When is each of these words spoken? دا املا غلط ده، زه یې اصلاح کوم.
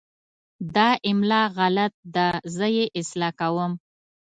دا 0.75 0.89
املا 1.09 1.41
غلط 1.57 1.93
ده، 2.15 2.27
زه 2.55 2.67
یې 2.77 2.85
اصلاح 2.99 3.31
کوم. 3.39 3.71